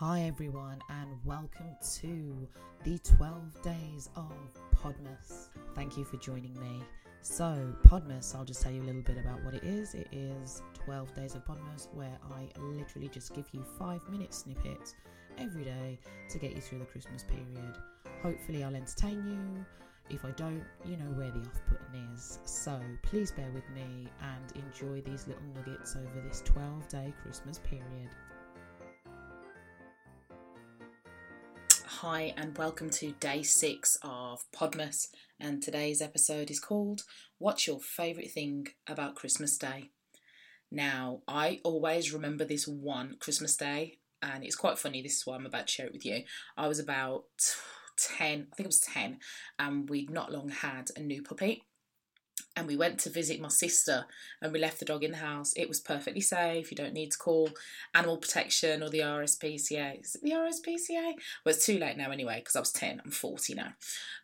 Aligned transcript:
Hi, 0.00 0.22
everyone, 0.22 0.78
and 0.88 1.10
welcome 1.26 1.76
to 1.96 2.48
the 2.84 2.98
12 3.00 3.62
days 3.62 4.08
of 4.16 4.32
Podmas. 4.74 5.48
Thank 5.74 5.98
you 5.98 6.04
for 6.04 6.16
joining 6.16 6.54
me. 6.54 6.80
So, 7.20 7.74
Podmas, 7.86 8.34
I'll 8.34 8.46
just 8.46 8.62
tell 8.62 8.72
you 8.72 8.80
a 8.80 8.86
little 8.86 9.02
bit 9.02 9.18
about 9.18 9.44
what 9.44 9.52
it 9.52 9.62
is. 9.62 9.94
It 9.94 10.08
is 10.10 10.62
12 10.86 11.14
days 11.14 11.34
of 11.34 11.44
Podmas 11.44 11.92
where 11.92 12.16
I 12.32 12.48
literally 12.58 13.08
just 13.08 13.34
give 13.34 13.44
you 13.52 13.62
five 13.78 14.00
minute 14.08 14.32
snippets 14.32 14.94
every 15.36 15.64
day 15.64 15.98
to 16.30 16.38
get 16.38 16.52
you 16.52 16.62
through 16.62 16.78
the 16.78 16.86
Christmas 16.86 17.22
period. 17.22 17.76
Hopefully, 18.22 18.64
I'll 18.64 18.74
entertain 18.74 19.22
you. 19.26 19.66
If 20.08 20.24
I 20.24 20.30
don't, 20.30 20.64
you 20.86 20.96
know 20.96 21.12
where 21.12 21.30
the 21.30 21.40
off 21.40 21.60
button 21.68 22.08
is. 22.14 22.38
So, 22.46 22.80
please 23.02 23.32
bear 23.32 23.50
with 23.52 23.68
me 23.74 24.08
and 24.22 24.64
enjoy 24.64 25.02
these 25.02 25.28
little 25.28 25.42
nuggets 25.54 25.94
over 25.94 26.26
this 26.26 26.40
12 26.46 26.88
day 26.88 27.12
Christmas 27.22 27.58
period. 27.58 28.08
Hi, 32.02 32.32
and 32.38 32.56
welcome 32.56 32.88
to 32.88 33.12
day 33.20 33.42
six 33.42 33.98
of 34.02 34.42
Podmas. 34.56 35.08
And 35.38 35.62
today's 35.62 36.00
episode 36.00 36.50
is 36.50 36.58
called 36.58 37.02
What's 37.36 37.66
Your 37.66 37.78
Favourite 37.78 38.30
Thing 38.30 38.68
About 38.88 39.16
Christmas 39.16 39.58
Day? 39.58 39.90
Now, 40.72 41.20
I 41.28 41.60
always 41.62 42.10
remember 42.10 42.46
this 42.46 42.66
one 42.66 43.16
Christmas 43.20 43.54
Day, 43.54 43.98
and 44.22 44.42
it's 44.42 44.56
quite 44.56 44.78
funny. 44.78 45.02
This 45.02 45.18
is 45.18 45.26
why 45.26 45.34
I'm 45.34 45.44
about 45.44 45.66
to 45.66 45.72
share 45.74 45.84
it 45.88 45.92
with 45.92 46.06
you. 46.06 46.22
I 46.56 46.68
was 46.68 46.78
about 46.78 47.24
10, 47.98 48.46
I 48.50 48.56
think 48.56 48.60
it 48.60 48.66
was 48.66 48.80
10, 48.80 49.18
and 49.58 49.90
we'd 49.90 50.08
not 50.08 50.32
long 50.32 50.48
had 50.48 50.88
a 50.96 51.00
new 51.00 51.22
puppy 51.22 51.64
and 52.56 52.66
we 52.66 52.76
went 52.76 52.98
to 53.00 53.10
visit 53.10 53.40
my 53.40 53.48
sister 53.48 54.06
and 54.42 54.52
we 54.52 54.58
left 54.58 54.80
the 54.80 54.84
dog 54.84 55.04
in 55.04 55.12
the 55.12 55.18
house. 55.18 55.52
It 55.56 55.68
was 55.68 55.80
perfectly 55.80 56.20
safe. 56.20 56.70
You 56.70 56.76
don't 56.76 56.92
need 56.92 57.12
to 57.12 57.18
call 57.18 57.50
animal 57.94 58.16
protection 58.16 58.82
or 58.82 58.90
the 58.90 59.00
RSPCA. 59.00 60.00
Is 60.00 60.16
it 60.16 60.22
the 60.22 60.32
RSPCA? 60.32 61.14
Well, 61.44 61.54
it's 61.54 61.64
too 61.64 61.78
late 61.78 61.96
now 61.96 62.10
anyway 62.10 62.40
because 62.40 62.56
I 62.56 62.60
was 62.60 62.72
10. 62.72 63.02
I'm 63.04 63.12
40 63.12 63.54
now. 63.54 63.74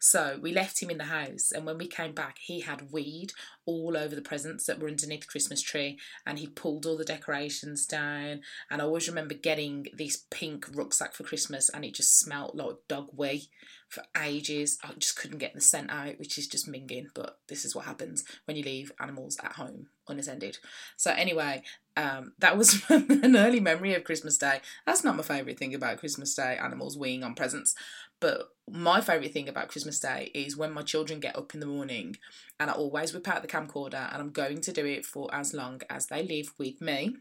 So 0.00 0.38
we 0.42 0.52
left 0.52 0.82
him 0.82 0.90
in 0.90 0.98
the 0.98 1.04
house 1.04 1.52
and 1.52 1.64
when 1.64 1.78
we 1.78 1.86
came 1.86 2.12
back, 2.12 2.38
he 2.40 2.60
had 2.60 2.90
weed 2.90 3.32
all 3.64 3.96
over 3.96 4.14
the 4.14 4.22
presents 4.22 4.66
that 4.66 4.80
were 4.80 4.88
underneath 4.88 5.20
the 5.20 5.26
Christmas 5.26 5.62
tree 5.62 5.98
and 6.26 6.38
he 6.38 6.46
pulled 6.46 6.84
all 6.84 6.96
the 6.96 7.04
decorations 7.04 7.86
down. 7.86 8.40
And 8.70 8.82
I 8.82 8.84
always 8.84 9.08
remember 9.08 9.34
getting 9.34 9.86
this 9.96 10.24
pink 10.30 10.66
rucksack 10.74 11.14
for 11.14 11.22
Christmas 11.22 11.68
and 11.68 11.84
it 11.84 11.94
just 11.94 12.18
smelt 12.18 12.56
like 12.56 12.76
dog 12.88 13.10
wee 13.14 13.48
for 13.96 14.04
ages. 14.22 14.78
I 14.84 14.92
just 14.98 15.16
couldn't 15.16 15.38
get 15.38 15.54
the 15.54 15.60
scent 15.60 15.90
out, 15.90 16.18
which 16.18 16.36
is 16.36 16.46
just 16.46 16.70
minging, 16.70 17.06
but 17.14 17.38
this 17.48 17.64
is 17.64 17.74
what 17.74 17.86
happens 17.86 18.24
when 18.44 18.56
you 18.56 18.62
leave 18.62 18.92
animals 19.00 19.38
at 19.42 19.52
home 19.52 19.88
unattended. 20.06 20.58
So, 20.96 21.10
anyway, 21.12 21.62
um, 21.96 22.34
that 22.38 22.58
was 22.58 22.82
an 22.90 23.34
early 23.34 23.58
memory 23.58 23.94
of 23.94 24.04
Christmas 24.04 24.36
Day. 24.36 24.60
That's 24.84 25.02
not 25.02 25.16
my 25.16 25.22
favourite 25.22 25.58
thing 25.58 25.74
about 25.74 25.98
Christmas 25.98 26.34
Day, 26.34 26.58
animals 26.62 26.96
weeing 26.96 27.24
on 27.24 27.34
presents. 27.34 27.74
But 28.20 28.50
my 28.68 29.00
favourite 29.00 29.32
thing 29.32 29.48
about 29.48 29.68
Christmas 29.68 29.98
Day 29.98 30.30
is 30.34 30.56
when 30.56 30.72
my 30.72 30.82
children 30.82 31.20
get 31.20 31.36
up 31.36 31.54
in 31.54 31.60
the 31.60 31.66
morning 31.66 32.16
and 32.58 32.70
I 32.70 32.74
always 32.74 33.12
whip 33.12 33.28
out 33.28 33.42
the 33.42 33.48
camcorder 33.48 34.12
and 34.12 34.22
I'm 34.22 34.30
going 34.30 34.60
to 34.62 34.72
do 34.72 34.86
it 34.86 35.04
for 35.04 35.32
as 35.34 35.52
long 35.52 35.82
as 35.90 36.06
they 36.06 36.22
live 36.22 36.52
with 36.58 36.80
me 36.80 37.16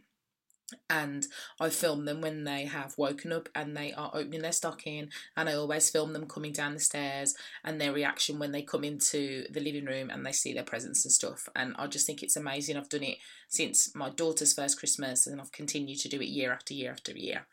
and 0.90 1.28
I 1.60 1.70
film 1.70 2.06
them 2.06 2.22
when 2.22 2.44
they 2.44 2.66
have 2.66 2.98
woken 2.98 3.32
up 3.32 3.50
and 3.54 3.78
they 3.78 3.94
are 3.94 4.12
opening 4.14 4.42
their 4.42 4.52
stocking 4.52 5.10
and 5.38 5.48
I 5.48 5.54
always 5.54 5.90
film 5.90 6.14
them 6.14 6.28
coming 6.28 6.54
down 6.54 6.74
the 6.74 6.80
stairs 6.80 7.36
and 7.64 7.80
their 7.80 7.94
reaction 7.94 8.40
when 8.40 8.52
they 8.52 8.64
come 8.64 8.84
into 8.84 9.46
the 9.52 9.60
living 9.60 9.86
room 9.86 10.10
and 10.10 10.26
they 10.26 10.32
see 10.32 10.54
their 10.54 10.64
presents 10.64 11.06
and 11.06 11.12
stuff. 11.12 11.48
And 11.56 11.76
I 11.78 11.86
just 11.88 12.08
think 12.08 12.24
it's 12.24 12.36
amazing. 12.36 12.78
I've 12.78 12.90
done 12.90 13.04
it 13.04 13.18
since 13.48 13.94
my 13.96 14.10
daughter's 14.10 14.54
first 14.54 14.80
Christmas 14.80 15.28
and 15.28 15.40
I've 15.40 15.52
continued 15.52 16.00
to 16.00 16.10
do 16.10 16.20
it 16.20 16.28
year 16.28 16.52
after 16.52 16.74
year 16.74 16.92
after 16.92 17.12
year. 17.12 17.46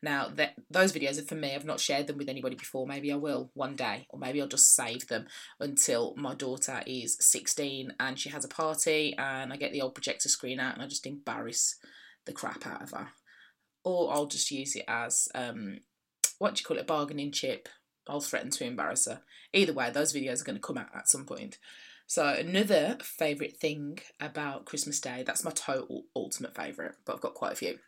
Now 0.00 0.28
that 0.34 0.54
those 0.70 0.92
videos 0.92 1.20
are 1.20 1.26
for 1.26 1.34
me. 1.34 1.54
I've 1.54 1.64
not 1.64 1.80
shared 1.80 2.06
them 2.06 2.18
with 2.18 2.28
anybody 2.28 2.54
before. 2.54 2.86
Maybe 2.86 3.12
I 3.12 3.16
will 3.16 3.50
one 3.54 3.74
day 3.74 4.06
or 4.10 4.18
maybe 4.18 4.40
I'll 4.40 4.48
just 4.48 4.74
save 4.76 5.08
them 5.08 5.26
until 5.58 6.14
my 6.16 6.34
daughter 6.34 6.82
is 6.86 7.16
16 7.20 7.94
and 7.98 8.18
she 8.18 8.28
has 8.28 8.44
a 8.44 8.48
party 8.48 9.16
and 9.18 9.52
I 9.52 9.56
get 9.56 9.72
the 9.72 9.82
old 9.82 9.94
projector 9.94 10.28
screen 10.28 10.60
out 10.60 10.74
and 10.74 10.82
I 10.82 10.86
just 10.86 11.06
embarrass 11.06 11.76
the 12.30 12.34
crap 12.34 12.66
out 12.66 12.82
of 12.82 12.92
her. 12.92 13.08
Or 13.84 14.12
I'll 14.12 14.26
just 14.26 14.50
use 14.50 14.76
it 14.76 14.84
as, 14.86 15.28
um, 15.34 15.80
what 16.38 16.54
do 16.54 16.60
you 16.60 16.64
call 16.64 16.76
it, 16.76 16.82
a 16.82 16.84
bargaining 16.84 17.32
chip. 17.32 17.68
I'll 18.08 18.20
threaten 18.20 18.50
to 18.50 18.64
embarrass 18.64 19.06
her. 19.06 19.22
Either 19.52 19.72
way, 19.72 19.90
those 19.90 20.12
videos 20.12 20.40
are 20.40 20.44
going 20.44 20.56
to 20.56 20.62
come 20.62 20.78
out 20.78 20.94
at 20.94 21.08
some 21.08 21.26
point. 21.26 21.58
So 22.06 22.26
another 22.26 22.98
favourite 23.02 23.56
thing 23.58 23.98
about 24.20 24.64
Christmas 24.64 25.00
Day, 25.00 25.22
that's 25.24 25.44
my 25.44 25.52
total 25.52 26.04
ultimate 26.16 26.56
favourite, 26.56 26.92
but 27.04 27.14
I've 27.14 27.20
got 27.20 27.34
quite 27.34 27.52
a 27.52 27.56
few, 27.56 27.78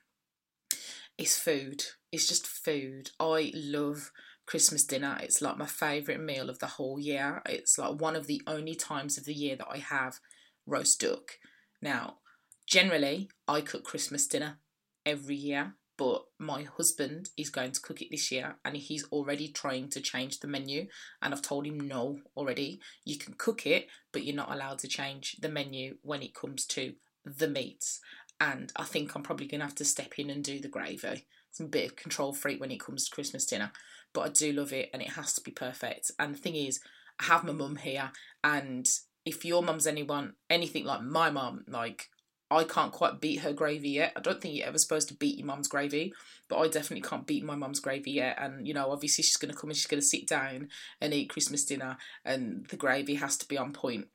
is 1.19 1.37
food. 1.37 1.83
It's 2.13 2.29
just 2.29 2.47
food. 2.47 3.11
I 3.19 3.51
love 3.55 4.13
Christmas 4.47 4.85
dinner. 4.85 5.19
It's 5.21 5.43
like 5.43 5.59
my 5.59 5.67
favourite 5.67 6.21
meal 6.21 6.51
of 6.51 6.59
the 6.61 6.67
whole 6.67 7.01
year. 7.01 7.43
It's 7.47 7.79
like 7.79 8.01
one 8.01 8.17
of 8.17 8.27
the 8.27 8.43
only 8.47 8.75
times 8.75 9.19
of 9.19 9.25
the 9.25 9.35
year 9.35 9.57
that 9.57 9.69
I 9.71 9.79
have 9.79 10.21
roast 10.67 11.01
duck. 11.01 11.39
Now, 11.81 12.19
Generally, 12.67 13.29
I 13.47 13.61
cook 13.61 13.85
Christmas 13.85 14.27
dinner 14.27 14.59
every 15.05 15.37
year, 15.37 15.75
but 15.99 16.25
my 16.39 16.63
husband 16.63 17.31
is 17.37 17.51
going 17.51 17.73
to 17.73 17.81
cook 17.81 18.01
it 18.01 18.09
this 18.11 18.33
year 18.33 18.57
and 18.65 18.77
he's 18.77 19.05
already 19.13 19.49
trying 19.49 19.89
to 19.91 20.01
change 20.01 20.41
the 20.41 20.49
menu. 20.49 20.87
And 21.21 21.35
I've 21.35 21.43
told 21.43 21.67
him 21.67 21.79
no 21.79 22.21
already. 22.37 22.81
You 23.05 23.19
can 23.19 23.35
cook 23.35 23.67
it, 23.67 23.89
but 24.13 24.25
you're 24.25 24.35
not 24.35 24.51
allowed 24.51 24.79
to 24.81 24.89
change 24.89 25.37
the 25.41 25.49
menu 25.49 25.97
when 26.03 26.23
it 26.23 26.35
comes 26.35 26.65
to 26.67 26.95
the 27.25 27.49
meats. 27.49 28.01
And 28.41 28.73
I 28.77 28.85
think 28.85 29.15
I'm 29.15 29.23
probably 29.23 29.47
going 29.47 29.61
to 29.61 29.67
have 29.67 29.75
to 29.77 29.85
step 29.85 30.19
in 30.19 30.31
and 30.31 30.43
do 30.43 30.61
the 30.61 30.69
gravy. 30.69 31.27
I'm 31.61 31.67
a 31.67 31.69
bit 31.69 31.91
of 31.91 31.97
control 31.97 32.33
freak 32.33 32.61
when 32.61 32.71
it 32.71 32.81
comes 32.81 33.05
to 33.05 33.15
Christmas 33.15 33.47
dinner, 33.47 33.73
but 34.13 34.23
I 34.23 34.29
do 34.31 34.53
love 34.53 34.73
it 34.73 34.91
and 34.93 35.03
it 35.03 35.11
has 35.11 35.35
to 35.35 35.41
be 35.43 35.51
perfect. 35.51 36.11
And 36.19 36.35
the 36.35 36.39
thing 36.39 36.57
is, 36.57 36.81
I 37.21 37.25
have 37.25 37.45
my 37.45 37.53
mum 37.53 37.77
here, 37.77 38.11
and 38.43 38.89
if 39.25 39.45
your 39.45 39.63
mum's 39.63 39.87
anyone 39.87 40.33
anything 40.51 40.85
like 40.85 41.03
my 41.03 41.31
mum, 41.31 41.65
like 41.69 42.09
I 42.57 42.65
can't 42.65 42.93
quite 42.93 43.21
beat 43.21 43.41
her 43.41 43.53
gravy 43.53 43.91
yet. 43.91 44.13
I 44.17 44.21
don't 44.21 44.41
think 44.41 44.55
you're 44.55 44.67
ever 44.67 44.79
supposed 44.79 45.09
to 45.09 45.15
beat 45.15 45.39
your 45.39 45.47
mum's 45.47 45.69
gravy, 45.69 46.13
but 46.49 46.59
I 46.59 46.69
definitely 46.69 47.09
can't 47.09 47.27
beat 47.27 47.45
my 47.45 47.55
mum's 47.55 47.81
gravy 47.81 48.13
yet. 48.13 48.37
And 48.41 48.67
you 48.67 48.75
know, 48.75 48.91
obviously 48.91 49.23
she's 49.23 49.37
gonna 49.37 49.55
come 49.55 49.71
and 49.71 49.77
she's 49.77 49.87
gonna 49.87 50.03
sit 50.03 50.27
down 50.27 50.69
and 51.01 51.15
eat 51.15 51.31
Christmas 51.31 51.65
dinner, 51.65 51.97
and 52.25 52.67
the 52.67 52.77
gravy 52.77 53.15
has 53.17 53.37
to 53.39 53.49
be 53.49 53.59
on 53.59 53.73
point. 53.73 54.09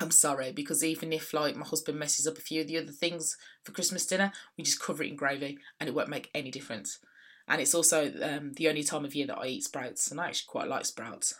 I'm 0.00 0.10
sorry 0.10 0.52
because 0.52 0.82
even 0.82 1.12
if 1.12 1.34
like 1.34 1.56
my 1.56 1.66
husband 1.66 1.98
messes 1.98 2.26
up 2.26 2.38
a 2.38 2.40
few 2.40 2.62
of 2.62 2.68
the 2.68 2.78
other 2.78 2.92
things 2.92 3.36
for 3.64 3.72
Christmas 3.72 4.06
dinner, 4.06 4.32
we 4.56 4.64
just 4.64 4.80
cover 4.80 5.02
it 5.02 5.10
in 5.10 5.16
gravy 5.16 5.58
and 5.78 5.88
it 5.88 5.94
won't 5.94 6.08
make 6.08 6.30
any 6.34 6.50
difference. 6.50 6.98
And 7.46 7.60
it's 7.60 7.74
also 7.74 8.10
um, 8.22 8.52
the 8.54 8.68
only 8.68 8.82
time 8.82 9.04
of 9.04 9.14
year 9.14 9.26
that 9.26 9.38
I 9.38 9.46
eat 9.46 9.64
sprouts, 9.64 10.10
and 10.10 10.20
I 10.20 10.28
actually 10.28 10.46
quite 10.48 10.68
like 10.68 10.86
sprouts 10.86 11.34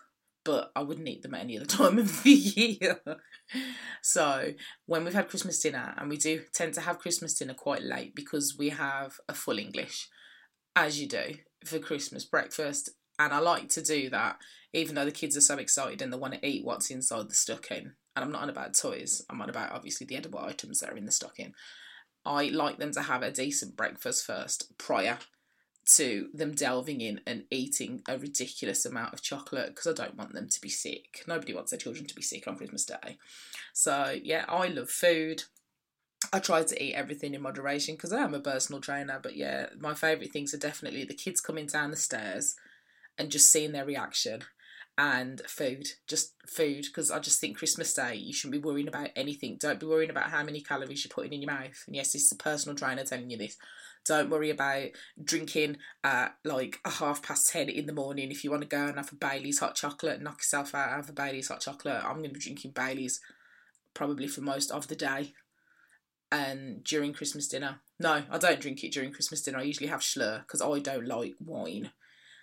but 0.50 0.72
I 0.74 0.82
wouldn't 0.82 1.06
eat 1.06 1.22
them 1.22 1.34
at 1.34 1.42
any 1.42 1.56
other 1.56 1.64
time 1.80 1.96
of 1.96 2.24
the 2.24 2.30
year. 2.32 3.00
so 4.02 4.52
when 4.86 5.04
we've 5.04 5.14
had 5.14 5.28
Christmas 5.28 5.60
dinner, 5.60 5.94
and 5.96 6.10
we 6.10 6.16
do 6.16 6.42
tend 6.52 6.74
to 6.74 6.80
have 6.80 6.98
Christmas 6.98 7.34
dinner 7.34 7.54
quite 7.54 7.82
late 7.82 8.16
because 8.16 8.56
we 8.58 8.70
have 8.70 9.20
a 9.28 9.34
full 9.34 9.60
English, 9.60 10.08
as 10.74 11.00
you 11.00 11.06
do 11.06 11.36
for 11.64 11.78
Christmas 11.78 12.24
breakfast, 12.24 12.90
and 13.16 13.32
I 13.32 13.38
like 13.38 13.68
to 13.68 13.82
do 13.82 14.10
that 14.10 14.38
even 14.72 14.96
though 14.96 15.04
the 15.04 15.12
kids 15.12 15.36
are 15.36 15.40
so 15.40 15.56
excited 15.56 16.02
and 16.02 16.12
they 16.12 16.16
want 16.16 16.34
to 16.34 16.44
eat 16.44 16.64
what's 16.64 16.90
inside 16.90 17.28
the 17.28 17.34
stocking. 17.34 17.92
And 18.16 18.24
I'm 18.24 18.32
not 18.32 18.42
on 18.42 18.50
about 18.50 18.74
toys. 18.74 19.22
I'm 19.30 19.40
on 19.40 19.50
about 19.50 19.72
obviously 19.72 20.06
the 20.06 20.16
edible 20.16 20.40
items 20.40 20.80
that 20.80 20.90
are 20.90 20.96
in 20.96 21.06
the 21.06 21.12
stocking. 21.12 21.54
I 22.24 22.48
like 22.48 22.78
them 22.78 22.92
to 22.92 23.02
have 23.02 23.22
a 23.22 23.30
decent 23.30 23.76
breakfast 23.76 24.26
first 24.26 24.76
prior 24.78 25.18
to 25.96 26.28
them 26.32 26.54
delving 26.54 27.00
in 27.00 27.20
and 27.26 27.44
eating 27.50 28.02
a 28.08 28.18
ridiculous 28.18 28.84
amount 28.86 29.12
of 29.12 29.22
chocolate 29.22 29.68
because 29.68 29.86
I 29.86 29.92
don't 29.92 30.16
want 30.16 30.32
them 30.32 30.48
to 30.48 30.60
be 30.60 30.68
sick. 30.68 31.24
Nobody 31.26 31.54
wants 31.54 31.70
their 31.70 31.78
children 31.78 32.06
to 32.06 32.14
be 32.14 32.22
sick 32.22 32.46
on 32.46 32.56
Christmas 32.56 32.84
Day. 32.84 33.18
So, 33.72 34.16
yeah, 34.22 34.44
I 34.48 34.68
love 34.68 34.90
food. 34.90 35.44
I 36.32 36.38
try 36.38 36.62
to 36.62 36.82
eat 36.82 36.94
everything 36.94 37.34
in 37.34 37.42
moderation 37.42 37.94
because 37.94 38.12
I 38.12 38.22
am 38.22 38.34
a 38.34 38.40
personal 38.40 38.80
trainer. 38.80 39.18
But 39.22 39.36
yeah, 39.36 39.66
my 39.78 39.94
favourite 39.94 40.32
things 40.32 40.54
are 40.54 40.58
definitely 40.58 41.04
the 41.04 41.14
kids 41.14 41.40
coming 41.40 41.66
down 41.66 41.90
the 41.90 41.96
stairs 41.96 42.56
and 43.18 43.30
just 43.30 43.50
seeing 43.50 43.72
their 43.72 43.84
reaction 43.86 44.42
and 45.00 45.40
food, 45.48 45.88
just 46.06 46.34
food, 46.46 46.84
because 46.84 47.10
I 47.10 47.20
just 47.20 47.40
think 47.40 47.56
Christmas 47.56 47.94
Day, 47.94 48.16
you 48.16 48.34
shouldn't 48.34 48.62
be 48.62 48.68
worrying 48.68 48.86
about 48.86 49.08
anything. 49.16 49.56
Don't 49.58 49.80
be 49.80 49.86
worrying 49.86 50.10
about 50.10 50.28
how 50.28 50.44
many 50.44 50.60
calories 50.60 51.02
you're 51.02 51.14
putting 51.14 51.32
in 51.32 51.40
your 51.40 51.50
mouth. 51.50 51.82
And 51.86 51.96
yes, 51.96 52.12
this 52.12 52.24
is 52.24 52.32
a 52.32 52.36
personal 52.36 52.76
trainer 52.76 53.02
telling 53.02 53.30
you 53.30 53.38
this. 53.38 53.56
Don't 54.06 54.28
worry 54.28 54.50
about 54.50 54.88
drinking 55.24 55.78
at 56.04 56.34
like 56.44 56.80
a 56.84 56.90
half 56.90 57.22
past 57.22 57.50
10 57.50 57.70
in 57.70 57.86
the 57.86 57.94
morning. 57.94 58.30
If 58.30 58.44
you 58.44 58.50
want 58.50 58.62
to 58.62 58.68
go 58.68 58.88
and 58.88 58.96
have 58.96 59.10
a 59.10 59.14
Bailey's 59.14 59.60
hot 59.60 59.74
chocolate, 59.74 60.20
knock 60.20 60.40
yourself 60.40 60.74
out, 60.74 60.90
have 60.90 61.08
a 61.08 61.14
Bailey's 61.14 61.48
hot 61.48 61.62
chocolate. 61.62 62.04
I'm 62.04 62.18
going 62.18 62.24
to 62.24 62.34
be 62.34 62.40
drinking 62.40 62.72
Bailey's 62.72 63.22
probably 63.94 64.28
for 64.28 64.42
most 64.42 64.70
of 64.70 64.88
the 64.88 64.96
day. 64.96 65.32
And 66.30 66.84
during 66.84 67.14
Christmas 67.14 67.48
dinner, 67.48 67.80
no, 67.98 68.24
I 68.30 68.36
don't 68.36 68.60
drink 68.60 68.84
it 68.84 68.92
during 68.92 69.12
Christmas 69.12 69.40
dinner. 69.40 69.60
I 69.60 69.62
usually 69.62 69.88
have 69.88 70.00
Shloer 70.00 70.42
because 70.42 70.60
I 70.60 70.78
don't 70.78 71.06
like 71.06 71.36
wine. 71.40 71.90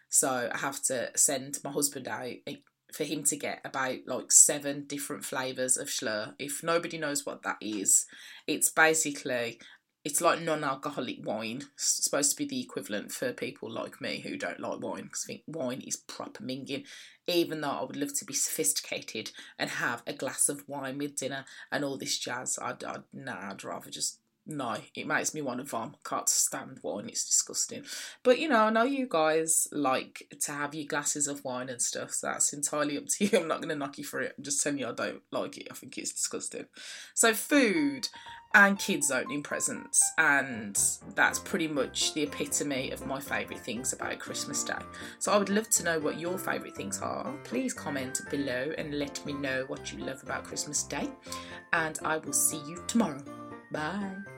So 0.09 0.49
I 0.53 0.57
have 0.57 0.81
to 0.83 1.11
send 1.15 1.59
my 1.63 1.71
husband 1.71 2.07
out 2.07 2.33
eh, 2.45 2.55
for 2.93 3.03
him 3.03 3.23
to 3.25 3.35
get 3.35 3.61
about 3.65 3.97
like 4.05 4.31
seven 4.31 4.85
different 4.87 5.25
flavours 5.25 5.77
of 5.77 5.87
Shloer. 5.87 6.33
If 6.39 6.63
nobody 6.63 6.97
knows 6.97 7.25
what 7.25 7.43
that 7.43 7.57
is, 7.61 8.05
it's 8.47 8.69
basically 8.69 9.59
it's 10.07 10.21
like 10.21 10.41
non-alcoholic 10.41 11.17
wine. 11.25 11.63
It's 11.73 12.05
supposed 12.05 12.31
to 12.31 12.37
be 12.37 12.45
the 12.45 12.61
equivalent 12.61 13.11
for 13.11 13.33
people 13.33 13.69
like 13.69 13.99
me 13.99 14.21
who 14.21 14.37
don't 14.37 14.61
like 14.61 14.79
wine 14.79 15.03
because 15.03 15.25
I 15.25 15.33
think 15.33 15.41
wine 15.47 15.81
is 15.85 15.97
proper 15.97 16.43
minging. 16.43 16.85
Even 17.27 17.59
though 17.59 17.71
I 17.71 17.83
would 17.83 17.97
love 17.97 18.13
to 18.19 18.25
be 18.25 18.33
sophisticated 18.33 19.31
and 19.59 19.69
have 19.69 20.03
a 20.07 20.13
glass 20.13 20.47
of 20.47 20.63
wine 20.65 20.97
with 20.97 21.17
dinner 21.17 21.43
and 21.73 21.83
all 21.83 21.97
this 21.97 22.17
jazz, 22.17 22.57
I'd, 22.61 22.85
I'd 22.85 23.03
nah, 23.11 23.51
I'd 23.51 23.65
rather 23.65 23.89
just 23.89 24.19
no, 24.47 24.77
it 24.95 25.05
makes 25.05 25.33
me 25.33 25.41
want 25.41 25.59
to 25.59 25.65
vom. 25.65 25.95
Can't 26.05 26.29
stand 26.29 26.79
wine. 26.81 27.09
It's 27.09 27.27
disgusting. 27.27 27.83
But 28.23 28.39
you 28.39 28.47
know, 28.47 28.63
I 28.63 28.69
know 28.69 28.83
you 28.83 29.07
guys 29.09 29.67
like 29.71 30.27
to 30.41 30.51
have 30.53 30.73
your 30.73 30.87
glasses 30.87 31.27
of 31.27 31.43
wine 31.43 31.69
and 31.69 31.81
stuff. 31.81 32.11
So 32.13 32.27
that's 32.27 32.53
entirely 32.53 32.97
up 32.97 33.07
to 33.07 33.25
you. 33.25 33.37
I'm 33.39 33.47
not 33.47 33.57
going 33.57 33.69
to 33.69 33.75
knock 33.75 33.97
you 33.97 34.03
for 34.03 34.21
it. 34.21 34.33
I'm 34.37 34.43
just 34.43 34.63
telling 34.63 34.79
you 34.79 34.87
I 34.87 34.93
don't 34.93 35.21
like 35.31 35.57
it. 35.57 35.67
I 35.69 35.73
think 35.73 35.97
it's 35.97 36.13
disgusting. 36.13 36.65
So 37.13 37.33
food 37.33 38.07
and 38.53 38.79
kids 38.79 39.11
opening 39.11 39.43
presents, 39.43 40.09
and 40.17 40.79
that's 41.15 41.37
pretty 41.37 41.67
much 41.67 42.13
the 42.13 42.23
epitome 42.23 42.91
of 42.91 43.05
my 43.05 43.19
favourite 43.19 43.59
things 43.59 43.91
about 43.91 44.17
Christmas 44.19 44.63
Day. 44.63 44.79
So 45.19 45.33
I 45.33 45.37
would 45.37 45.49
love 45.49 45.69
to 45.71 45.83
know 45.83 45.99
what 45.99 46.19
your 46.19 46.37
favourite 46.37 46.75
things 46.75 47.01
are. 47.01 47.33
Please 47.43 47.73
comment 47.73 48.21
below 48.31 48.71
and 48.77 48.97
let 48.97 49.23
me 49.25 49.33
know 49.33 49.65
what 49.67 49.91
you 49.91 49.99
love 49.99 50.23
about 50.23 50.45
Christmas 50.45 50.83
Day, 50.83 51.09
and 51.73 51.99
I 52.03 52.17
will 52.17 52.33
see 52.33 52.61
you 52.67 52.81
tomorrow. 52.87 53.21
Bye. 53.71 54.36